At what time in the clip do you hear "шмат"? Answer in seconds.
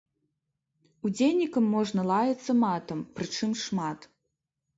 3.67-4.09